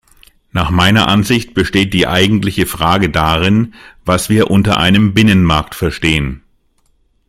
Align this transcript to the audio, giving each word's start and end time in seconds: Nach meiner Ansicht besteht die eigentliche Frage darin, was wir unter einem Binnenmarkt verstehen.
Nach 0.51 0.71
meiner 0.71 1.07
Ansicht 1.09 1.53
besteht 1.53 1.93
die 1.93 2.07
eigentliche 2.07 2.65
Frage 2.65 3.11
darin, 3.11 3.75
was 4.03 4.29
wir 4.29 4.49
unter 4.49 4.77
einem 4.79 5.13
Binnenmarkt 5.13 5.75
verstehen. 5.75 6.41